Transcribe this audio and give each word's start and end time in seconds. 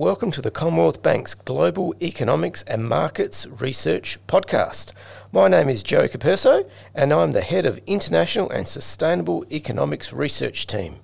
Welcome 0.00 0.30
to 0.30 0.40
the 0.40 0.50
Commonwealth 0.50 1.02
Bank's 1.02 1.34
Global 1.34 1.94
Economics 2.00 2.62
and 2.62 2.88
Markets 2.88 3.46
Research 3.46 4.18
Podcast. 4.26 4.92
My 5.30 5.46
name 5.46 5.68
is 5.68 5.82
Joe 5.82 6.08
Capurso, 6.08 6.66
and 6.94 7.12
I'm 7.12 7.32
the 7.32 7.42
head 7.42 7.66
of 7.66 7.82
International 7.86 8.48
and 8.48 8.66
Sustainable 8.66 9.44
Economics 9.52 10.10
Research 10.10 10.66
Team. 10.66 11.00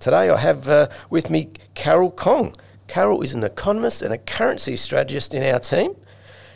Today 0.00 0.28
I 0.28 0.38
have 0.38 0.68
uh, 0.68 0.88
with 1.08 1.30
me 1.30 1.50
Carol 1.74 2.10
Kong. 2.10 2.52
Carol 2.88 3.22
is 3.22 3.32
an 3.32 3.44
economist 3.44 4.02
and 4.02 4.12
a 4.12 4.18
currency 4.18 4.74
strategist 4.74 5.34
in 5.34 5.44
our 5.44 5.60
team. 5.60 5.94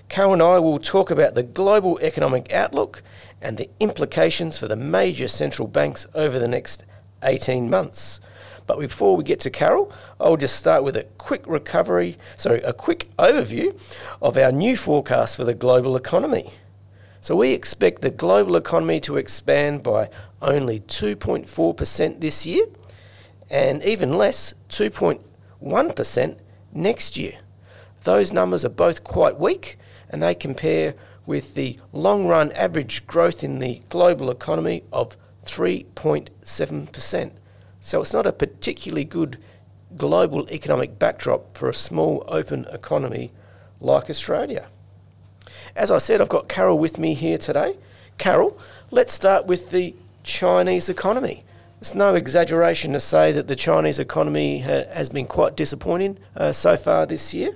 Carol 0.08 0.32
and 0.32 0.42
I 0.42 0.58
will 0.58 0.80
talk 0.80 1.12
about 1.12 1.36
the 1.36 1.44
global 1.44 2.00
economic 2.00 2.52
outlook 2.52 3.04
and 3.40 3.58
the 3.58 3.70
implications 3.78 4.58
for 4.58 4.66
the 4.66 4.74
major 4.74 5.28
central 5.28 5.68
banks 5.68 6.08
over 6.16 6.40
the 6.40 6.48
next 6.48 6.84
18 7.22 7.70
months. 7.70 8.20
But 8.66 8.80
before 8.80 9.16
we 9.16 9.24
get 9.24 9.40
to 9.40 9.50
Carol, 9.50 9.92
I'll 10.20 10.36
just 10.36 10.56
start 10.56 10.82
with 10.82 10.96
a 10.96 11.04
quick 11.18 11.46
recovery, 11.46 12.16
sorry, 12.36 12.60
a 12.62 12.72
quick 12.72 13.10
overview 13.18 13.78
of 14.20 14.36
our 14.36 14.50
new 14.50 14.76
forecast 14.76 15.36
for 15.36 15.44
the 15.44 15.54
global 15.54 15.96
economy. 15.96 16.50
So 17.20 17.36
we 17.36 17.52
expect 17.52 18.02
the 18.02 18.10
global 18.10 18.56
economy 18.56 19.00
to 19.00 19.16
expand 19.16 19.82
by 19.82 20.10
only 20.42 20.80
2.4% 20.80 22.20
this 22.20 22.46
year 22.46 22.66
and 23.50 23.82
even 23.84 24.16
less, 24.16 24.54
2.1% 24.68 26.36
next 26.72 27.16
year. 27.16 27.38
Those 28.02 28.32
numbers 28.32 28.64
are 28.64 28.70
both 28.70 29.04
quite 29.04 29.38
weak 29.38 29.76
and 30.10 30.22
they 30.22 30.34
compare 30.34 30.94
with 31.24 31.54
the 31.54 31.78
long 31.92 32.26
run 32.26 32.52
average 32.52 33.06
growth 33.06 33.42
in 33.42 33.58
the 33.58 33.82
global 33.88 34.30
economy 34.30 34.84
of 34.92 35.16
3.7%. 35.44 37.30
So 37.86 38.00
it's 38.00 38.12
not 38.12 38.26
a 38.26 38.32
particularly 38.32 39.04
good 39.04 39.38
global 39.96 40.50
economic 40.50 40.98
backdrop 40.98 41.56
for 41.56 41.68
a 41.68 41.74
small 41.74 42.24
open 42.26 42.66
economy 42.72 43.30
like 43.78 44.10
Australia. 44.10 44.66
As 45.76 45.92
I 45.92 45.98
said, 45.98 46.20
I've 46.20 46.28
got 46.28 46.48
Carol 46.48 46.80
with 46.80 46.98
me 46.98 47.14
here 47.14 47.38
today. 47.38 47.76
Carol, 48.18 48.58
let's 48.90 49.12
start 49.12 49.46
with 49.46 49.70
the 49.70 49.94
Chinese 50.24 50.88
economy. 50.88 51.44
It's 51.80 51.94
no 51.94 52.16
exaggeration 52.16 52.92
to 52.92 52.98
say 52.98 53.30
that 53.30 53.46
the 53.46 53.54
Chinese 53.54 54.00
economy 54.00 54.62
ha- 54.62 54.92
has 54.92 55.08
been 55.08 55.26
quite 55.26 55.54
disappointing 55.56 56.18
uh, 56.34 56.50
so 56.50 56.76
far 56.76 57.06
this 57.06 57.32
year. 57.32 57.54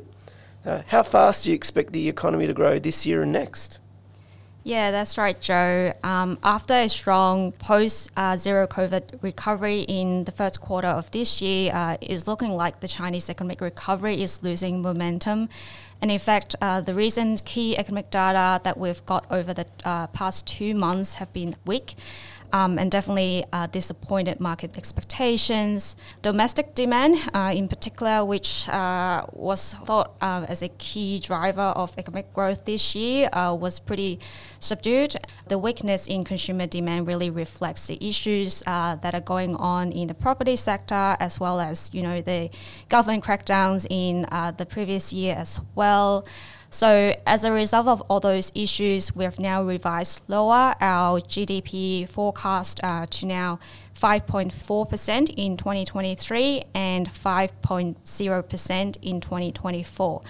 Uh, 0.65 0.83
how 0.87 1.03
fast 1.03 1.43
do 1.43 1.51
you 1.51 1.57
expect 1.57 1.93
the 1.93 2.09
economy 2.09 2.47
to 2.47 2.55
grow 2.55 2.79
this 2.79 3.05
year 3.05 3.23
and 3.23 3.33
next? 3.33 3.81
Yeah, 4.63 4.91
that's 4.91 5.17
right, 5.17 5.41
Joe. 5.41 5.95
Um, 6.03 6.39
after 6.43 6.75
a 6.75 6.89
strong 6.89 7.53
post 7.53 8.11
uh, 8.15 8.37
zero 8.37 8.67
COVID 8.67 9.23
recovery 9.23 9.81
in 9.89 10.25
the 10.25 10.33
first 10.33 10.61
quarter 10.61 10.89
of 10.89 11.11
this 11.13 11.41
year, 11.41 11.73
uh, 11.75 11.97
it's 12.03 12.29
looking 12.29 12.51
like 12.51 12.81
the 12.81 12.89
Chinese 12.89 13.31
economic 13.31 13.63
recovery 13.63 14.23
is 14.23 14.43
losing 14.43 14.83
momentum. 14.83 15.49
And 16.03 16.11
in 16.11 16.19
fact, 16.19 16.57
uh, 16.61 16.83
the 16.83 16.93
recent 16.93 17.45
key 17.47 17.77
economic 17.79 18.11
data 18.11 18.61
that 18.63 18.77
we've 18.77 19.05
got 19.07 19.25
over 19.31 19.55
the 19.55 19.67
uh, 19.85 20.09
past 20.09 20.47
two 20.47 20.75
months 20.75 21.15
have 21.15 21.33
been 21.33 21.57
weak 21.65 21.95
um, 22.53 22.79
and 22.79 22.91
definitely 22.91 23.45
uh, 23.53 23.67
disappointed 23.67 24.41
market 24.41 24.77
expectations. 24.77 25.97
Domestic 26.23 26.75
demand, 26.75 27.17
uh, 27.35 27.53
in 27.55 27.69
particular, 27.69 28.25
which 28.25 28.69
uh, 28.69 29.25
was 29.33 29.75
thought 29.85 30.15
uh, 30.21 30.47
as 30.49 30.63
a 30.63 30.69
key 30.69 31.19
driver 31.19 31.73
of 31.77 31.97
economic 31.99 32.33
growth 32.33 32.65
this 32.65 32.95
year, 32.95 33.29
uh, 33.33 33.57
was 33.59 33.79
pretty 33.79 34.19
subdued. 34.59 35.17
The 35.49 35.59
weakness 35.59 36.07
in 36.07 36.25
consumer 36.25 36.67
demand 36.67 37.07
really 37.07 37.31
reflects 37.31 37.87
the 37.87 37.99
issues 38.07 38.63
uh, 38.67 38.97
that 38.97 39.15
are 39.15 39.21
going 39.21 39.57
on 39.57 39.93
in 39.93 40.09
the 40.09 40.15
property 40.15 40.57
sector, 40.57 41.17
as 41.21 41.41
well 41.41 41.61
as 41.61 41.91
you 41.93 42.03
know 42.03 42.21
the 42.21 42.51
government 42.89 43.25
crackdowns 43.25 43.87
in 43.91 44.23
the 44.57 44.67
previous 44.67 45.13
year 45.13 45.35
as 45.37 45.61
well. 45.75 46.25
So 46.71 47.17
as 47.27 47.43
a 47.43 47.51
result 47.51 47.89
of 47.89 48.01
all 48.03 48.21
those 48.21 48.53
issues, 48.55 49.15
we 49.15 49.25
have 49.25 49.41
now 49.41 49.65
revised 49.65 50.23
lower 50.29 50.77
our 50.81 51.21
GDP 51.21 52.09
forecast 52.09 52.79
uh, 52.85 53.07
to 53.07 53.27
now 53.27 53.59
5.4% 54.01 55.35
in 55.37 55.57
2023 55.57 56.63
and 56.73 57.11
5.0% 57.11 58.97
in 59.03 59.21
2024. 59.21 60.23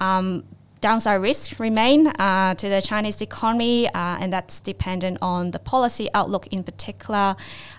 Um, 0.00 0.44
downside 0.80 1.20
risks 1.20 1.60
remain 1.60 2.06
uh, 2.06 2.54
to 2.54 2.68
the 2.70 2.80
Chinese 2.80 3.20
economy, 3.20 3.86
uh, 3.88 3.92
and 4.20 4.32
that's 4.32 4.60
dependent 4.60 5.18
on 5.20 5.50
the 5.50 5.58
policy 5.58 6.08
outlook 6.14 6.46
in 6.46 6.64
particular. 6.64 7.36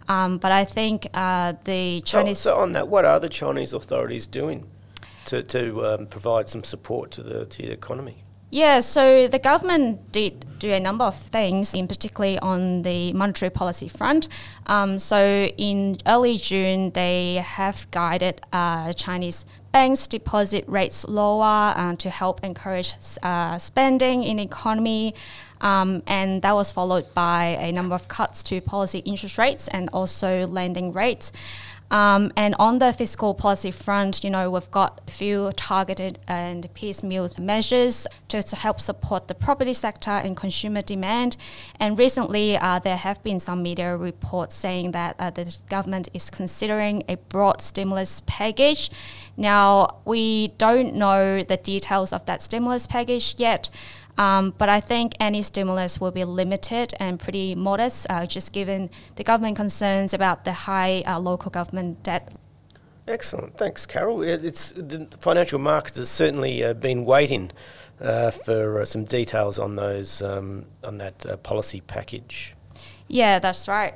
Um, 0.08 0.38
but 0.38 0.52
I 0.52 0.64
think 0.64 1.08
uh, 1.16 1.54
the 1.64 2.02
Chinese. 2.02 2.38
So, 2.38 2.52
so, 2.52 2.58
on 2.58 2.74
that, 2.74 2.88
what 2.88 3.04
are 3.04 3.20
the 3.20 3.30
Chinese 3.30 3.74
authorities 3.74 4.28
doing? 4.28 4.68
To, 5.26 5.44
to 5.44 5.86
um, 5.86 6.08
provide 6.08 6.48
some 6.48 6.64
support 6.64 7.12
to 7.12 7.24
the, 7.24 7.46
to 7.46 7.62
the 7.64 7.72
economy? 7.72 8.24
Yeah, 8.52 8.80
so 8.80 9.28
the 9.28 9.40
government 9.40 10.12
did 10.12 10.46
do 10.60 10.72
a 10.72 10.80
number 10.80 11.04
of 11.04 11.18
things, 11.18 11.74
in 11.74 11.88
particularly 11.88 12.40
on 12.40 12.84
the 12.84 13.12
monetary 13.12 13.50
policy 13.50 13.90
front. 13.90 14.30
Um, 14.68 14.98
so 14.98 15.50
in 15.58 15.98
early 16.06 16.38
June, 16.38 16.92
they 16.92 17.44
have 17.44 17.90
guided 17.92 18.42
uh, 18.54 18.94
Chinese 18.94 19.46
banks 19.74 20.08
deposit 20.08 20.64
rates 20.68 21.06
lower 21.06 21.74
uh, 21.76 21.96
to 21.98 22.10
help 22.10 22.46
encourage 22.46 22.94
uh, 23.24 23.58
spending 23.58 24.24
in 24.24 24.38
the 24.38 24.44
economy. 24.44 25.16
Um, 25.60 26.04
and 26.08 26.42
that 26.44 26.54
was 26.54 26.72
followed 26.72 27.14
by 27.14 27.58
a 27.60 27.72
number 27.72 27.96
of 27.96 28.08
cuts 28.08 28.42
to 28.44 28.62
policy 28.62 29.00
interest 29.00 29.38
rates 29.38 29.68
and 29.68 29.90
also 29.92 30.48
lending 30.48 30.94
rates. 30.94 31.34
Um, 31.92 32.32
and 32.36 32.56
on 32.58 32.80
the 32.80 32.92
fiscal 32.94 33.34
policy 33.34 33.72
front, 33.72 34.24
you 34.24 34.30
know, 34.30 34.50
we've 34.50 34.72
got 34.72 35.02
a 35.08 35.12
few 35.12 35.52
targeted 35.56 36.20
and 36.28 36.72
piecemeal 36.74 37.30
measures 37.40 38.08
to, 38.30 38.42
to 38.42 38.56
help 38.56 38.80
support 38.80 39.28
the 39.28 39.36
property 39.36 39.74
sector 39.74 40.10
and 40.10 40.36
consumer 40.36 40.82
demand. 40.82 41.38
And 41.80 41.98
recently, 41.98 42.58
uh, 42.58 42.80
there 42.80 42.98
have 42.98 43.22
been 43.24 43.40
some 43.40 43.62
media 43.62 43.96
reports 43.96 44.56
saying 44.56 44.92
that 44.92 45.16
uh, 45.20 45.30
the 45.30 45.56
government 45.70 46.10
is 46.14 46.30
considering 46.30 47.04
a 47.08 47.18
broad 47.18 47.62
stimulus 47.62 48.22
package. 48.26 48.90
Now, 49.38 50.00
we 50.06 50.50
don't 50.58 50.96
know 50.96 51.44
the 51.44 51.58
details 51.58 52.14
of 52.14 52.26
that 52.26 52.42
stimulus 52.42 52.88
package 52.88 53.36
yet. 53.38 53.70
Um, 54.18 54.54
but 54.58 54.70
I 54.70 54.80
think 54.80 55.14
any 55.20 55.42
stimulus 55.42 56.00
will 56.00 56.12
be 56.12 56.24
limited 56.24 56.94
and 57.00 57.20
pretty 57.20 57.54
modest, 57.54 58.08
uh, 58.10 58.26
just 58.26 58.54
given 58.54 58.90
the 59.16 59.24
government 59.24 59.58
concerns 59.58 60.14
about 60.14 60.46
the 60.46 60.54
high 60.54 61.04
uh, 61.06 61.20
local 61.20 61.52
government 61.52 62.02
debt. 62.04 62.34
Excellent, 63.08 63.58
thanks, 63.58 63.86
Carol. 63.86 64.24
It's 64.24 64.72
the 64.72 65.08
financial 65.20 65.60
markets 65.60 65.98
has 65.98 66.10
certainly 66.10 66.64
uh, 66.64 66.74
been 66.74 67.06
waiting 67.06 67.52
uh, 68.02 68.32
for 68.32 68.82
uh, 68.82 68.86
some 68.86 69.04
details 69.04 69.60
on 69.60 69.76
those 69.76 70.22
um, 70.22 70.66
on 70.84 70.98
that 70.98 71.26
uh, 71.26 71.38
policy 71.38 71.82
package. 71.82 72.56
Yeah, 73.08 73.38
that's 73.38 73.68
right. 73.68 73.94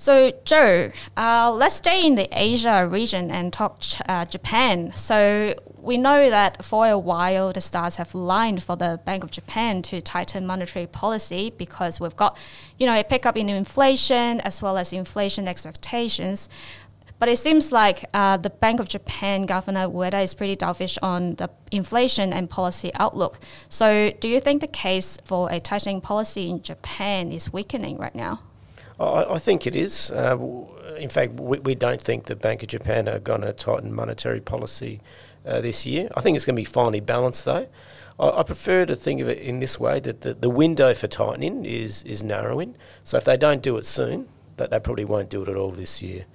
So, 0.00 0.30
Joe, 0.44 0.92
uh, 1.16 1.50
let's 1.52 1.74
stay 1.74 2.06
in 2.06 2.14
the 2.14 2.28
Asia 2.30 2.86
region 2.86 3.32
and 3.32 3.52
talk 3.52 3.82
uh, 4.08 4.26
Japan. 4.26 4.92
So, 4.94 5.56
we 5.76 5.96
know 5.96 6.30
that 6.30 6.64
for 6.64 6.86
a 6.86 6.96
while 6.96 7.52
the 7.52 7.60
stars 7.60 7.96
have 7.96 8.14
lined 8.14 8.62
for 8.62 8.76
the 8.76 9.00
Bank 9.04 9.24
of 9.24 9.32
Japan 9.32 9.82
to 9.82 10.00
tighten 10.00 10.46
monetary 10.46 10.86
policy 10.86 11.52
because 11.58 11.98
we've 11.98 12.14
got, 12.14 12.38
you 12.78 12.86
know, 12.86 12.96
a 12.96 13.02
pickup 13.02 13.36
in 13.36 13.48
inflation 13.48 14.40
as 14.42 14.62
well 14.62 14.78
as 14.78 14.92
inflation 14.92 15.48
expectations. 15.48 16.48
But 17.18 17.28
it 17.28 17.38
seems 17.38 17.72
like 17.72 18.04
uh, 18.14 18.36
the 18.36 18.50
Bank 18.50 18.78
of 18.78 18.88
Japan 18.88 19.46
Governor 19.46 19.88
Ueda 19.88 20.22
is 20.22 20.32
pretty 20.32 20.54
dovish 20.54 20.96
on 21.02 21.34
the 21.34 21.50
inflation 21.72 22.32
and 22.32 22.48
policy 22.48 22.92
outlook. 22.94 23.40
So, 23.68 24.12
do 24.20 24.28
you 24.28 24.38
think 24.38 24.60
the 24.60 24.68
case 24.68 25.18
for 25.24 25.50
a 25.50 25.58
tightening 25.58 26.00
policy 26.00 26.48
in 26.48 26.62
Japan 26.62 27.32
is 27.32 27.52
weakening 27.52 27.98
right 27.98 28.14
now? 28.14 28.42
I, 29.00 29.38
think 29.38 29.66
it 29.66 29.76
is. 29.76 30.10
Uh, 30.10 30.36
in 30.98 31.08
fact, 31.08 31.34
we, 31.34 31.58
we, 31.60 31.74
don't 31.74 32.02
think 32.02 32.24
the 32.24 32.34
Bank 32.34 32.62
of 32.62 32.68
Japan 32.68 33.08
are 33.08 33.20
going 33.20 33.42
to 33.42 33.52
tighten 33.52 33.92
monetary 33.92 34.40
policy 34.40 35.00
uh, 35.46 35.60
this 35.60 35.86
year. 35.86 36.10
I 36.16 36.20
think 36.20 36.36
it's 36.36 36.44
going 36.44 36.56
to 36.56 36.60
be 36.60 36.64
finely 36.64 37.00
balanced, 37.00 37.44
though. 37.44 37.68
I, 38.18 38.28
I, 38.40 38.42
prefer 38.42 38.86
to 38.86 38.96
think 38.96 39.20
of 39.20 39.28
it 39.28 39.38
in 39.38 39.60
this 39.60 39.78
way 39.78 40.00
that 40.00 40.22
the, 40.22 40.34
the 40.34 40.50
window 40.50 40.94
for 40.94 41.06
tightening 41.06 41.64
is, 41.64 42.02
is 42.02 42.24
narrowing. 42.24 42.76
So 43.04 43.16
if 43.16 43.24
they 43.24 43.36
don't 43.36 43.62
do 43.62 43.76
it 43.76 43.86
soon, 43.86 44.28
that 44.56 44.70
they 44.70 44.80
probably 44.80 45.04
won't 45.04 45.30
do 45.30 45.42
it 45.42 45.48
at 45.48 45.56
all 45.56 45.70
this 45.70 46.02
year. 46.02 46.26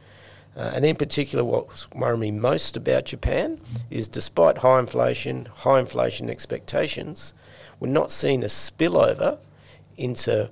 Uh, 0.55 0.71
and 0.75 0.85
in 0.85 0.95
particular, 0.95 1.43
what's 1.43 1.89
worrying 1.91 2.19
me 2.19 2.31
most 2.31 2.77
about 2.77 3.05
Japan 3.05 3.59
is 3.89 4.07
despite 4.07 4.59
high 4.59 4.79
inflation, 4.79 5.47
high 5.47 5.79
inflation 5.79 6.29
expectations, 6.29 7.33
we're 7.79 7.89
not 7.89 8.11
seeing 8.11 8.43
a 8.43 8.47
spillover 8.47 9.39
into 9.97 10.49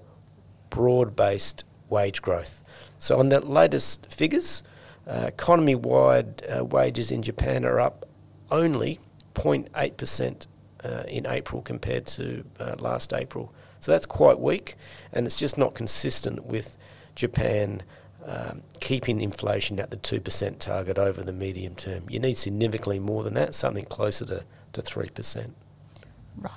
broad 0.70 1.16
based 1.16 1.64
wage 1.92 2.22
growth. 2.22 2.64
So, 2.98 3.20
on 3.20 3.30
the 3.30 3.40
latest 3.40 4.12
figures, 4.12 4.64
uh, 5.08 5.26
economy 5.28 5.76
wide 5.76 6.44
uh, 6.48 6.66
wages 6.66 7.12
in 7.12 7.22
Japan 7.22 7.66
are 7.66 7.80
up 7.80 8.08
only 8.50 9.00
0.8% 9.36 10.48
uh, 10.84 11.04
in 11.08 11.28
April 11.28 11.62
compared 11.62 12.08
to 12.08 12.44
uh, 12.60 12.76
last 12.80 13.14
April. 13.14 13.54
So, 13.80 13.92
that's 13.92 14.06
quite 14.06 14.40
weak, 14.40 14.76
and 15.14 15.28
it's 15.28 15.36
just 15.36 15.58
not 15.58 15.76
consistent 15.76 16.46
with 16.46 16.78
Japan 17.16 17.84
um, 18.26 18.62
keeping 18.80 19.20
inflation 19.22 19.80
at 19.80 19.90
the 19.90 19.98
2% 19.98 20.60
target 20.60 21.00
over 21.00 21.24
the 21.24 21.34
medium 21.34 21.76
term. 21.76 22.04
You 22.10 22.20
need 22.20 22.38
significantly 22.38 23.00
more 23.00 23.24
than 23.24 23.34
that, 23.34 23.56
something 23.56 23.86
closer 23.86 24.26
to, 24.26 24.46
to 24.74 24.82
3%. 24.82 25.52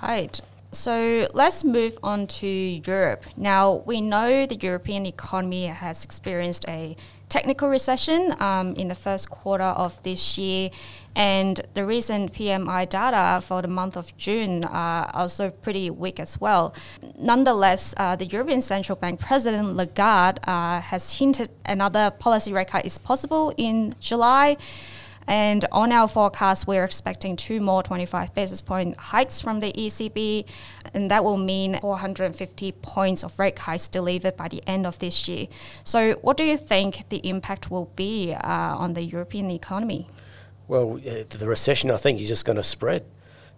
Right. 0.03 0.41
So 0.75 1.29
let's 1.35 1.62
move 1.62 1.97
on 2.03 2.26
to 2.26 2.47
Europe. 2.49 3.25
Now, 3.37 3.85
we 3.87 4.00
know 4.00 4.44
the 4.44 4.56
European 4.56 5.06
economy 5.06 5.67
has 5.67 6.05
experienced 6.05 6.65
a 6.69 6.97
technical 7.29 7.69
recession 7.69 8.35
um, 8.41 8.75
in 8.75 8.88
the 8.88 8.94
first 8.94 9.31
quarter 9.31 9.71
of 9.85 10.03
this 10.03 10.37
year, 10.37 10.71
and 11.15 11.61
the 11.75 11.87
recent 11.87 12.32
PMI 12.32 12.88
data 12.88 13.41
for 13.41 13.62
the 13.62 13.69
month 13.69 13.97
of 13.97 14.17
June 14.17 14.65
are 14.65 15.09
also 15.15 15.50
pretty 15.50 15.91
weak 15.91 16.19
as 16.19 16.41
well. 16.41 16.75
Nonetheless, 17.19 17.94
uh, 17.97 18.17
the 18.17 18.26
European 18.26 18.61
Central 18.61 18.97
Bank 18.97 19.21
President 19.21 19.76
Lagarde 19.76 20.41
uh, 20.44 20.81
has 20.81 21.19
hinted 21.19 21.50
another 21.67 22.11
policy 22.11 22.53
rate 22.53 22.69
cut 22.69 22.85
is 22.85 22.99
possible 22.99 23.55
in 23.56 23.94
July. 24.00 24.56
And 25.26 25.65
on 25.73 25.93
our 25.93 26.06
forecast, 26.06 26.67
we're 26.67 26.85
expecting 26.85 27.37
two 27.37 27.61
more 27.61 27.82
25 27.82 28.35
basis 28.35 28.61
point 28.61 28.97
hikes 28.97 29.41
from 29.41 29.61
the 29.61 29.73
ECB, 29.73 30.47
and 30.93 31.11
that 31.11 31.25
will 31.25 31.38
mean 31.38 31.79
450 31.81 32.73
points 32.82 33.25
of 33.25 33.38
rate 33.38 33.59
hikes 33.59 33.88
delivered 33.88 34.37
by 34.37 34.49
the 34.49 34.62
end 34.67 34.87
of 34.87 34.99
this 34.99 35.26
year. 35.29 35.47
So, 35.82 36.15
what 36.23 36.37
do 36.37 36.44
you 36.44 36.56
think 36.56 37.09
the 37.09 37.26
impact 37.29 37.71
will 37.71 37.91
be 37.97 38.35
uh, 38.35 38.76
on 38.76 38.93
the 38.93 39.03
European 39.03 39.50
economy? 39.50 40.09
Well, 40.69 40.97
the 40.97 41.47
recession, 41.47 41.91
I 41.91 41.97
think, 41.97 42.21
is 42.21 42.29
just 42.29 42.44
going 42.44 42.56
to 42.56 42.62
spread. 42.62 43.05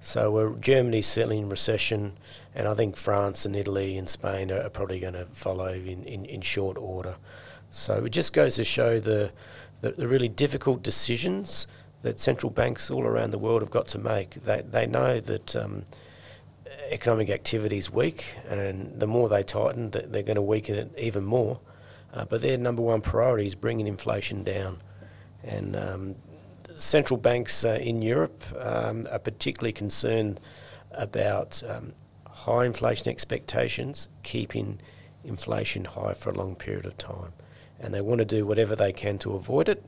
So 0.01 0.37
uh, 0.37 0.59
Germany's 0.61 1.07
certainly 1.07 1.39
in 1.39 1.49
recession, 1.49 2.13
and 2.55 2.69
I 2.69 2.75
think 2.75 2.97
France 2.97 3.45
and 3.45 3.57
Italy 3.57 3.97
and 3.97 4.09
Spain 4.09 4.53
are, 4.53 4.63
are 4.63 4.69
probably 4.69 5.01
going 5.01 5.15
to 5.15 5.27
follow 5.33 5.73
in, 5.73 6.05
in, 6.05 6.25
in 6.27 6.41
short 6.43 6.77
order. 6.79 7.17
So 7.77 8.07
it 8.07 8.11
just 8.11 8.33
goes 8.33 8.57
to 8.57 8.65
show 8.65 8.99
the 8.99 9.33
the, 9.83 9.91
the 9.93 10.09
really 10.09 10.29
difficult 10.29 10.83
decisions 10.83 11.67
that 12.01 12.19
central 12.19 12.51
banks 12.51 12.91
all 12.91 13.05
around 13.05 13.31
the 13.31 13.39
world 13.39 13.61
have 13.61 13.71
got 13.71 13.87
to 13.89 13.99
make. 13.99 14.31
They, 14.31 14.63
they 14.63 14.87
know 14.87 15.21
that 15.21 15.55
um, 15.55 15.85
economic 16.89 17.29
activity 17.29 17.77
is 17.77 17.91
weak, 17.91 18.35
and 18.49 18.99
the 18.99 19.07
more 19.07 19.29
they 19.29 19.43
tighten, 19.43 19.91
they're 19.91 20.23
going 20.23 20.37
to 20.37 20.43
weaken 20.43 20.75
it 20.75 20.95
even 20.97 21.25
more. 21.25 21.61
Uh, 22.15 22.25
but 22.25 22.41
their 22.41 22.57
number 22.57 22.81
one 22.81 23.03
priority 23.03 23.47
is 23.47 23.55
bringing 23.55 23.87
inflation 23.87 24.43
down. 24.43 24.81
And 25.45 25.77
um, 25.77 26.15
central 26.77 27.19
banks 27.19 27.63
uh, 27.63 27.79
in 27.81 28.01
Europe 28.01 28.43
um, 28.59 29.07
are 29.11 29.19
particularly 29.19 29.73
concerned 29.73 30.41
about 30.93 31.63
um, 31.69 31.93
high 32.27 32.65
inflation 32.65 33.09
expectations, 33.09 34.09
keeping 34.23 34.81
inflation 35.25 35.85
high 35.85 36.15
for 36.15 36.31
a 36.31 36.35
long 36.35 36.55
period 36.55 36.87
of 36.87 36.97
time 36.97 37.33
and 37.81 37.93
they 37.93 38.01
want 38.01 38.19
to 38.19 38.25
do 38.25 38.47
whatever 38.47 38.75
they 38.77 38.93
can 38.93 39.19
to 39.19 39.35
avoid 39.35 39.69
it. 39.69 39.85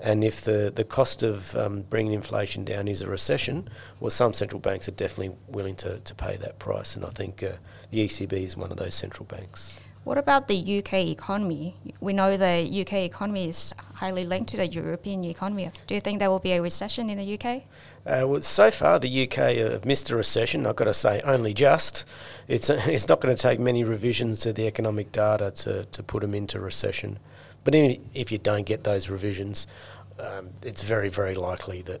And 0.00 0.24
if 0.24 0.40
the, 0.40 0.72
the 0.74 0.82
cost 0.82 1.22
of 1.22 1.54
um, 1.54 1.82
bringing 1.82 2.12
inflation 2.12 2.64
down 2.64 2.88
is 2.88 3.02
a 3.02 3.08
recession, 3.08 3.68
well, 4.00 4.10
some 4.10 4.32
central 4.32 4.58
banks 4.58 4.88
are 4.88 4.92
definitely 4.92 5.36
willing 5.46 5.76
to, 5.76 6.00
to 6.00 6.14
pay 6.14 6.36
that 6.38 6.58
price. 6.58 6.96
And 6.96 7.04
I 7.04 7.10
think 7.10 7.42
uh, 7.42 7.52
the 7.90 8.04
ECB 8.06 8.32
is 8.32 8.56
one 8.56 8.72
of 8.72 8.78
those 8.78 8.96
central 8.96 9.26
banks. 9.26 9.78
What 10.04 10.18
about 10.18 10.48
the 10.48 10.78
UK 10.78 10.94
economy? 10.94 11.76
We 12.00 12.12
know 12.12 12.36
the 12.36 12.66
UK 12.80 12.94
economy 13.04 13.48
is 13.48 13.72
highly 13.94 14.24
linked 14.24 14.50
to 14.50 14.56
the 14.56 14.66
European 14.66 15.24
economy. 15.24 15.70
Do 15.86 15.94
you 15.94 16.00
think 16.00 16.18
there 16.18 16.28
will 16.28 16.40
be 16.40 16.52
a 16.52 16.60
recession 16.60 17.08
in 17.08 17.18
the 17.18 17.34
UK? 17.34 17.62
Uh, 18.04 18.26
well, 18.26 18.42
so 18.42 18.72
far 18.72 18.98
the 18.98 19.22
UK 19.22 19.56
have 19.56 19.84
missed 19.84 20.10
a 20.10 20.16
recession. 20.16 20.66
I've 20.66 20.74
got 20.74 20.86
to 20.86 20.94
say, 20.94 21.20
only 21.24 21.54
just. 21.54 22.04
It's 22.48 22.68
it's 22.96 23.08
not 23.08 23.20
going 23.20 23.34
to 23.34 23.40
take 23.40 23.60
many 23.60 23.84
revisions 23.84 24.40
to 24.40 24.52
the 24.52 24.66
economic 24.66 25.12
data 25.12 25.52
to, 25.52 25.84
to 25.84 26.02
put 26.02 26.22
them 26.22 26.34
into 26.34 26.58
recession. 26.58 27.20
But 27.62 27.76
if 27.76 28.32
you 28.32 28.38
don't 28.38 28.66
get 28.66 28.82
those 28.82 29.08
revisions, 29.08 29.68
um, 30.18 30.50
it's 30.64 30.82
very 30.82 31.10
very 31.10 31.36
likely 31.36 31.80
that 31.82 32.00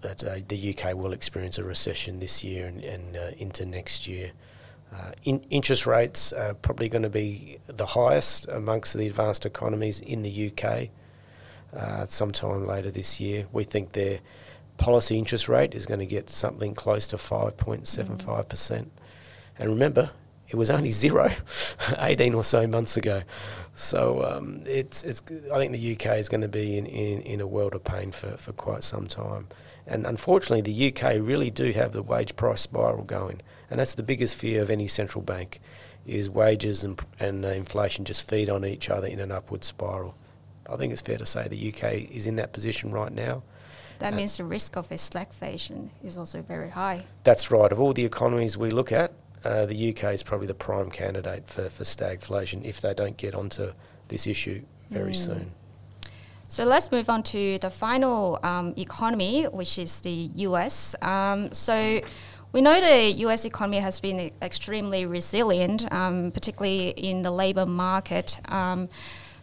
that 0.00 0.24
uh, 0.24 0.36
the 0.48 0.74
UK 0.74 0.94
will 0.94 1.12
experience 1.12 1.58
a 1.58 1.64
recession 1.64 2.20
this 2.20 2.42
year 2.42 2.68
and, 2.68 2.82
and 2.84 3.16
uh, 3.16 3.30
into 3.36 3.66
next 3.66 4.08
year. 4.08 4.32
Uh, 4.92 5.12
in, 5.24 5.40
interest 5.50 5.86
rates 5.86 6.32
are 6.32 6.54
probably 6.54 6.88
going 6.88 7.02
to 7.02 7.10
be 7.10 7.58
the 7.66 7.86
highest 7.86 8.48
amongst 8.48 8.94
the 8.94 9.06
advanced 9.06 9.44
economies 9.44 10.00
in 10.00 10.22
the 10.22 10.50
UK 10.50 10.88
uh, 11.76 12.06
sometime 12.06 12.66
later 12.66 12.90
this 12.90 13.20
year. 13.20 13.46
We 13.52 13.64
think 13.64 13.92
their 13.92 14.20
policy 14.78 15.18
interest 15.18 15.48
rate 15.48 15.74
is 15.74 15.86
going 15.86 16.00
to 16.00 16.06
get 16.06 16.30
something 16.30 16.74
close 16.74 17.06
to 17.08 17.16
5.75%. 17.16 18.46
Mm. 18.46 18.86
And 19.58 19.70
remember, 19.70 20.10
it 20.48 20.56
was 20.56 20.70
only 20.70 20.90
zero 20.90 21.30
18 21.98 22.34
or 22.34 22.44
so 22.44 22.66
months 22.66 22.96
ago. 22.96 23.22
So 23.78 24.24
um, 24.24 24.62
it's, 24.66 25.04
it's, 25.04 25.22
I 25.52 25.56
think 25.56 25.70
the 25.70 25.92
UK 25.92 26.18
is 26.18 26.28
going 26.28 26.40
to 26.40 26.48
be 26.48 26.76
in, 26.76 26.86
in, 26.86 27.22
in 27.22 27.40
a 27.40 27.46
world 27.46 27.76
of 27.76 27.84
pain 27.84 28.10
for, 28.10 28.36
for 28.36 28.52
quite 28.52 28.82
some 28.82 29.06
time. 29.06 29.46
And 29.86 30.04
unfortunately, 30.04 30.62
the 30.62 30.88
UK 30.88 31.20
really 31.20 31.48
do 31.48 31.70
have 31.70 31.92
the 31.92 32.02
wage 32.02 32.34
price 32.34 32.60
spiral 32.60 33.04
going. 33.04 33.40
And 33.70 33.78
that's 33.78 33.94
the 33.94 34.02
biggest 34.02 34.34
fear 34.34 34.62
of 34.62 34.72
any 34.72 34.88
central 34.88 35.22
bank 35.22 35.60
is 36.04 36.28
wages 36.28 36.82
and, 36.82 37.00
and 37.20 37.44
uh, 37.44 37.50
inflation 37.50 38.04
just 38.04 38.28
feed 38.28 38.50
on 38.50 38.64
each 38.64 38.90
other 38.90 39.06
in 39.06 39.20
an 39.20 39.30
upward 39.30 39.62
spiral. 39.62 40.16
I 40.68 40.74
think 40.74 40.92
it's 40.92 41.00
fair 41.00 41.16
to 41.16 41.24
say 41.24 41.46
the 41.46 41.72
UK 41.72 42.10
is 42.10 42.26
in 42.26 42.34
that 42.34 42.52
position 42.52 42.90
right 42.90 43.12
now. 43.12 43.44
That 44.00 44.12
uh, 44.12 44.16
means 44.16 44.38
the 44.38 44.44
risk 44.44 44.76
of 44.76 44.90
a 44.90 44.94
stagflation 44.94 45.90
is 46.02 46.18
also 46.18 46.42
very 46.42 46.70
high. 46.70 47.04
That's 47.22 47.52
right. 47.52 47.70
Of 47.70 47.80
all 47.80 47.92
the 47.92 48.04
economies 48.04 48.58
we 48.58 48.70
look 48.70 48.90
at, 48.90 49.12
uh, 49.44 49.66
the 49.66 49.90
UK 49.90 50.14
is 50.14 50.22
probably 50.22 50.46
the 50.46 50.54
prime 50.54 50.90
candidate 50.90 51.48
for, 51.48 51.68
for 51.68 51.84
stagflation 51.84 52.64
if 52.64 52.80
they 52.80 52.94
don't 52.94 53.16
get 53.16 53.34
onto 53.34 53.72
this 54.08 54.26
issue 54.26 54.62
very 54.90 55.12
mm. 55.12 55.16
soon. 55.16 55.52
So 56.48 56.64
let's 56.64 56.90
move 56.90 57.10
on 57.10 57.22
to 57.24 57.58
the 57.58 57.68
final 57.68 58.38
um, 58.42 58.72
economy, 58.78 59.44
which 59.44 59.78
is 59.78 60.00
the 60.00 60.30
US. 60.34 60.96
Um, 61.02 61.52
so 61.52 62.00
we 62.52 62.62
know 62.62 62.80
the 62.80 63.12
US 63.26 63.44
economy 63.44 63.78
has 63.78 64.00
been 64.00 64.30
extremely 64.40 65.04
resilient, 65.04 65.90
um, 65.92 66.30
particularly 66.30 66.90
in 66.90 67.20
the 67.22 67.30
labor 67.30 67.66
market. 67.66 68.40
Um, 68.50 68.88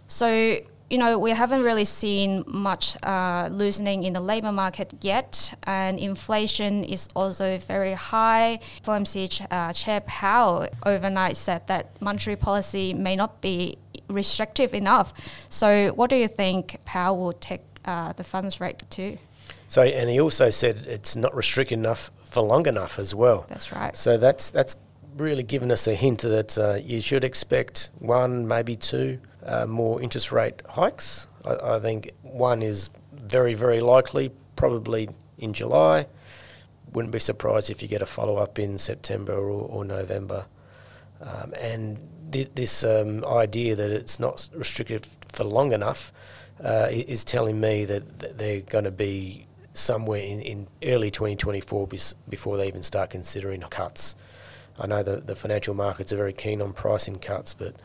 so 0.07 0.57
you 0.89 0.99
know, 0.99 1.17
we 1.17 1.31
haven't 1.31 1.63
really 1.63 1.85
seen 1.85 2.43
much 2.45 2.95
uh, 3.03 3.49
loosening 3.51 4.03
in 4.03 4.13
the 4.13 4.19
labor 4.19 4.51
market 4.51 4.93
yet, 5.01 5.57
and 5.63 5.99
inflation 5.99 6.83
is 6.83 7.09
also 7.15 7.57
very 7.57 7.93
high. 7.93 8.59
FOMC 8.83 9.47
uh, 9.49 9.73
Chair 9.73 10.01
Powell 10.01 10.67
overnight 10.85 11.37
said 11.37 11.65
that 11.67 11.99
monetary 12.01 12.35
policy 12.35 12.93
may 12.93 13.15
not 13.15 13.41
be 13.41 13.77
restrictive 14.07 14.73
enough. 14.75 15.11
So, 15.49 15.91
what 15.95 16.09
do 16.11 16.15
you 16.15 16.27
think 16.27 16.77
Powell 16.85 17.17
will 17.17 17.33
take 17.33 17.61
uh, 17.85 18.13
the 18.13 18.23
funds 18.23 18.61
rate 18.61 18.83
to? 18.91 19.17
So, 19.67 19.81
and 19.81 20.09
he 20.09 20.21
also 20.21 20.51
said 20.51 20.85
it's 20.87 21.15
not 21.15 21.35
restrictive 21.35 21.79
enough 21.79 22.11
for 22.23 22.43
long 22.43 22.67
enough 22.67 22.99
as 22.99 23.15
well. 23.15 23.45
That's 23.47 23.71
right. 23.71 23.95
So 23.95 24.17
that's 24.17 24.51
that's 24.51 24.77
really 25.17 25.43
given 25.43 25.71
us 25.71 25.87
a 25.87 25.95
hint 25.95 26.21
that 26.21 26.57
uh, 26.57 26.75
you 26.75 27.01
should 27.01 27.23
expect 27.23 27.89
one, 27.99 28.47
maybe 28.47 28.75
two 28.75 29.19
uh, 29.45 29.65
more 29.65 30.01
interest 30.01 30.31
rate 30.31 30.61
hikes. 30.69 31.27
I, 31.45 31.75
I, 31.75 31.79
think 31.79 32.11
one 32.23 32.61
is 32.61 32.89
very, 33.13 33.53
very 33.53 33.79
likely, 33.79 34.31
probably 34.55 35.09
in 35.37 35.53
July. 35.53 36.07
Wouldn't 36.93 37.11
be 37.11 37.19
surprised 37.19 37.69
if 37.69 37.81
you 37.81 37.87
get 37.87 38.01
a 38.01 38.05
follow 38.05 38.37
up 38.37 38.57
in 38.59 38.77
September 38.77 39.33
or, 39.33 39.67
or 39.69 39.85
November. 39.85 40.45
Um, 41.21 41.53
and 41.59 41.99
th- 42.31 42.51
this 42.55 42.83
um, 42.83 43.23
idea 43.25 43.75
that 43.75 43.91
it's 43.91 44.19
not 44.19 44.49
restricted 44.53 45.07
for 45.27 45.43
long 45.43 45.71
enough 45.71 46.11
uh, 46.63 46.87
is 46.91 47.23
telling 47.23 47.59
me 47.59 47.85
that, 47.85 48.19
that 48.19 48.37
they're 48.37 48.61
going 48.61 48.85
to 48.85 48.91
be 48.91 49.45
somewhere 49.73 50.21
in, 50.21 50.41
in 50.41 50.67
early 50.83 51.11
2024 51.11 51.87
bis- 51.87 52.15
before 52.29 52.57
they 52.57 52.67
even 52.67 52.83
start 52.83 53.09
considering 53.09 53.61
cuts. 53.61 54.15
I 54.79 54.87
know 54.87 55.03
that 55.03 55.27
the 55.27 55.35
financial 55.35 55.73
markets 55.73 56.11
are 56.11 56.17
very 56.17 56.33
keen 56.33 56.61
on 56.61 56.73
pricing 56.73 57.17
cuts, 57.19 57.53
but 57.53 57.75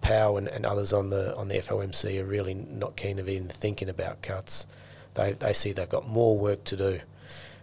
Powell 0.00 0.38
and, 0.38 0.48
and 0.48 0.64
others 0.64 0.92
on 0.92 1.10
the 1.10 1.36
on 1.36 1.48
the 1.48 1.56
FOMC 1.56 2.20
are 2.20 2.24
really 2.24 2.54
not 2.54 2.96
keen 2.96 3.18
of 3.18 3.28
even 3.28 3.48
thinking 3.48 3.88
about 3.88 4.22
cuts. 4.22 4.66
They 5.14 5.32
they 5.32 5.52
see 5.52 5.72
they've 5.72 5.88
got 5.88 6.08
more 6.08 6.38
work 6.38 6.64
to 6.64 6.76
do. 6.76 7.00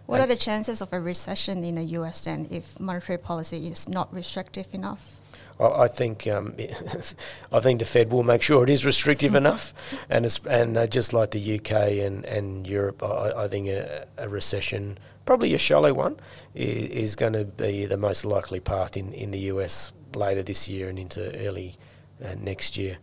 What 0.06 0.20
and 0.20 0.24
are 0.24 0.34
the 0.34 0.40
chances 0.40 0.80
of 0.80 0.92
a 0.92 1.00
recession 1.00 1.62
in 1.64 1.74
the 1.74 1.82
US 1.82 2.24
then 2.24 2.48
if 2.50 2.80
monetary 2.80 3.18
policy 3.18 3.68
is 3.68 3.88
not 3.88 4.12
restrictive 4.12 4.72
enough? 4.72 5.20
I, 5.60 5.88
think 5.88 6.26
um, 6.26 6.54
I 7.52 7.60
think 7.60 7.80
the 7.80 7.84
Fed 7.84 8.12
will 8.12 8.22
make 8.22 8.42
sure 8.42 8.62
it 8.62 8.70
is 8.70 8.86
restrictive 8.86 9.34
enough, 9.42 9.74
and 10.08 10.24
it's, 10.24 10.40
and 10.48 10.76
uh, 10.76 10.86
just 10.86 11.12
like 11.12 11.32
the 11.32 11.58
UK 11.58 11.72
and, 12.06 12.24
and 12.24 12.66
Europe, 12.66 13.02
I, 13.02 13.32
I 13.36 13.48
think 13.48 13.68
a, 13.68 14.06
a, 14.16 14.28
recession, 14.28 14.98
probably 15.26 15.54
a 15.54 15.58
shallow 15.58 15.92
one, 15.92 16.16
is, 16.54 16.90
is 16.90 17.16
going 17.16 17.32
to 17.32 17.44
be 17.44 17.86
the 17.86 17.96
most 17.96 18.24
likely 18.24 18.60
path 18.60 18.96
in, 18.96 19.12
in 19.12 19.30
the 19.30 19.40
US 19.52 19.92
later 20.14 20.42
this 20.42 20.68
year 20.68 20.88
and 20.88 20.98
into 20.98 21.34
early 21.44 21.76
uh, 22.24 22.34
next 22.40 22.76
year. 22.76 22.98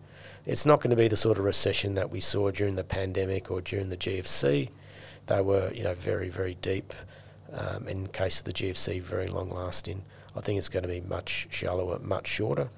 It's 0.45 0.65
not 0.65 0.79
going 0.81 0.91
to 0.91 0.95
be 0.95 1.07
the 1.07 1.17
sort 1.17 1.37
of 1.37 1.45
recession 1.45 1.95
that 1.95 2.11
we 2.11 2.19
saw 2.19 2.51
during 2.51 2.75
the 2.75 2.83
pandemic 2.83 3.49
or 3.49 3.61
during 3.61 3.89
the 3.89 3.97
GFC. 3.97 4.69
They 5.25 5.41
were, 5.41 5.71
you 5.73 5.83
know, 5.83 5.93
very 5.93 6.29
very 6.29 6.55
deep. 6.55 6.93
Um, 7.53 7.87
in 7.87 8.07
case 8.07 8.39
of 8.39 8.45
the 8.45 8.53
GFC, 8.53 9.01
very 9.01 9.27
long 9.27 9.49
lasting. 9.49 10.03
I 10.35 10.41
think 10.41 10.57
it's 10.57 10.67
going 10.67 10.83
to 10.83 10.89
be 10.89 10.99
much 10.99 11.47
shallower, 11.51 11.99
much 11.99 12.27
shorter. 12.27 12.69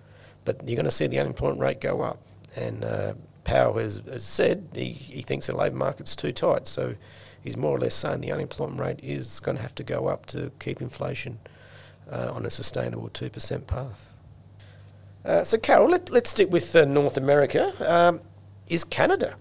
But 0.45 0.67
you're 0.67 0.75
going 0.75 0.85
to 0.85 0.91
see 0.91 1.07
the 1.07 1.19
unemployment 1.19 1.59
rate 1.59 1.81
go 1.81 2.01
up. 2.01 2.19
And 2.55 2.85
uh, 2.85 3.13
Powell 3.43 3.77
has, 3.77 4.01
has 4.07 4.23
said 4.23 4.67
he, 4.73 4.91
he 4.91 5.21
thinks 5.21 5.47
the 5.47 5.55
labour 5.55 5.77
market's 5.77 6.15
too 6.15 6.31
tight. 6.31 6.67
So 6.67 6.95
he's 7.43 7.57
more 7.57 7.75
or 7.75 7.79
less 7.79 7.95
saying 7.95 8.21
the 8.21 8.31
unemployment 8.31 8.79
rate 8.79 8.99
is 9.01 9.39
going 9.39 9.55
to 9.55 9.61
have 9.61 9.75
to 9.75 9.83
go 9.83 10.07
up 10.07 10.25
to 10.27 10.51
keep 10.59 10.81
inflation 10.81 11.39
uh, 12.11 12.31
on 12.33 12.45
a 12.45 12.49
sustainable 12.49 13.09
2% 13.09 13.65
path. 13.67 14.13
Uh, 15.25 15.43
so, 15.43 15.57
Carol, 15.57 15.89
let, 15.89 16.09
us 16.11 16.29
stick 16.29 16.51
with 16.51 16.75
uh, 16.75 16.85
North 16.85 17.17
America. 17.17 17.73
Um, 17.79 18.21
is 18.67 18.83
Canada 18.83 19.35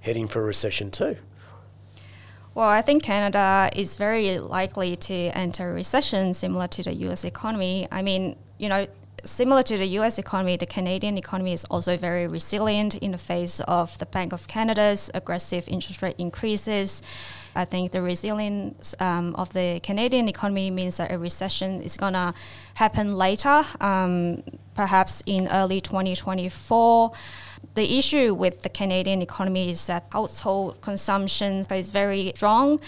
heading 0.00 0.28
for 0.28 0.40
a 0.40 0.44
recession 0.44 0.90
too? 0.90 1.16
Well, 2.54 2.68
I 2.68 2.82
think 2.82 3.02
Canada 3.02 3.70
is 3.74 3.96
very 3.96 4.38
likely 4.38 4.96
to 4.96 5.14
enter 5.14 5.70
a 5.70 5.72
recession 5.72 6.34
similar 6.34 6.66
to 6.68 6.82
the 6.82 6.92
US 6.94 7.24
economy. 7.24 7.86
I 7.90 8.02
mean, 8.02 8.36
you 8.58 8.68
know, 8.68 8.86
similar 9.24 9.62
to 9.62 9.76
the 9.76 9.86
US 9.98 10.18
economy, 10.18 10.56
the 10.56 10.66
Canadian 10.66 11.16
economy 11.18 11.52
is 11.52 11.64
also 11.66 11.96
very 11.96 12.26
resilient 12.26 12.94
in 12.96 13.12
the 13.12 13.18
face 13.18 13.60
of 13.60 13.96
the 13.98 14.06
Bank 14.06 14.32
of 14.32 14.46
Canada's 14.46 15.10
aggressive 15.14 15.68
interest 15.68 16.02
rate 16.02 16.16
increases. 16.18 17.02
I 17.54 17.64
think 17.64 17.92
the 17.92 18.02
resilience 18.02 18.94
um, 19.00 19.34
of 19.36 19.52
the 19.52 19.80
Canadian 19.82 20.28
economy 20.28 20.70
means 20.70 20.98
that 20.98 21.10
a 21.12 21.18
recession 21.18 21.80
is 21.80 21.96
going 21.96 22.12
to 22.12 22.32
happen 22.74 23.16
later, 23.16 23.64
um, 23.80 24.42
perhaps 24.74 25.22
in 25.26 25.48
early 25.48 25.80
2024 25.80 27.12
the 27.74 27.98
issue 27.98 28.34
with 28.34 28.62
the 28.62 28.68
Canadian 28.68 29.22
economy 29.22 29.70
is 29.70 29.86
that 29.86 30.04
household 30.10 30.80
consumption 30.80 31.64
is 31.70 31.90
very 31.90 32.32
strong. 32.34 32.80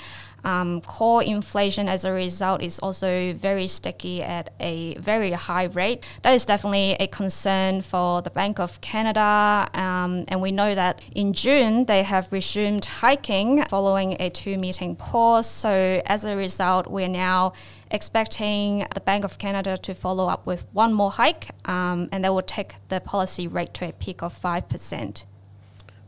Um, 0.44 0.80
core 0.80 1.22
inflation 1.22 1.88
as 1.88 2.04
a 2.04 2.12
result 2.12 2.62
is 2.62 2.78
also 2.78 3.32
very 3.34 3.66
sticky 3.66 4.22
at 4.22 4.52
a 4.60 4.94
very 4.96 5.32
high 5.32 5.64
rate. 5.64 6.04
That 6.22 6.32
is 6.32 6.44
definitely 6.46 6.96
a 6.98 7.06
concern 7.06 7.82
for 7.82 8.22
the 8.22 8.30
Bank 8.30 8.58
of 8.58 8.80
Canada. 8.80 9.68
Um, 9.74 10.24
and 10.28 10.40
we 10.40 10.52
know 10.52 10.74
that 10.74 11.00
in 11.14 11.32
June 11.32 11.84
they 11.86 12.02
have 12.02 12.32
resumed 12.32 12.84
hiking 12.84 13.64
following 13.64 14.16
a 14.20 14.30
two 14.30 14.58
meeting 14.58 14.96
pause. 14.96 15.48
So 15.48 16.02
as 16.06 16.24
a 16.24 16.36
result, 16.36 16.86
we're 16.86 17.08
now 17.08 17.52
expecting 17.90 18.86
the 18.94 19.00
Bank 19.00 19.24
of 19.24 19.38
Canada 19.38 19.76
to 19.76 19.94
follow 19.94 20.28
up 20.28 20.46
with 20.46 20.64
one 20.72 20.92
more 20.92 21.10
hike, 21.10 21.50
um, 21.68 22.08
and 22.10 22.24
that 22.24 22.32
will 22.32 22.42
take 22.42 22.74
the 22.88 23.00
policy 23.00 23.46
rate 23.46 23.74
to 23.74 23.88
a 23.88 23.92
peak 23.92 24.22
of 24.22 24.34
5%. 24.38 25.24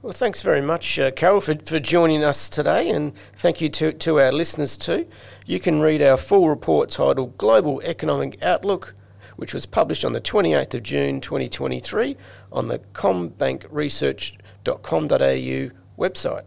Well, 0.04 0.12
thanks 0.12 0.42
very 0.42 0.60
much, 0.60 0.98
uh, 0.98 1.10
Carol, 1.12 1.40
for, 1.40 1.54
for 1.54 1.80
joining 1.80 2.22
us 2.22 2.50
today, 2.50 2.90
and 2.90 3.16
thank 3.36 3.62
you 3.62 3.70
to, 3.70 3.90
to 3.90 4.20
our 4.20 4.32
listeners 4.32 4.76
too. 4.76 5.06
You 5.46 5.58
can 5.58 5.80
read 5.80 6.02
our 6.02 6.18
full 6.18 6.50
report 6.50 6.90
titled 6.90 7.38
Global 7.38 7.80
Economic 7.80 8.36
Outlook, 8.42 8.94
which 9.36 9.54
was 9.54 9.64
published 9.64 10.04
on 10.04 10.12
the 10.12 10.20
28th 10.20 10.74
of 10.74 10.82
June 10.82 11.22
2023 11.22 12.18
on 12.52 12.66
the 12.66 12.80
commbankresearch.com.au 12.80 15.70
website. 15.98 16.44